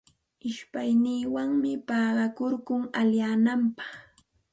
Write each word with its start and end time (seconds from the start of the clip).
Ishpaywanmi 0.49 1.71
paqakurkun 1.87 2.83
allinyananpaq. 2.99 3.91